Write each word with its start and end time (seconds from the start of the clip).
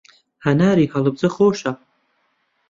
هەناری 0.45 0.91
هەڵەبجە 0.93 1.29
خۆشە. 1.35 1.71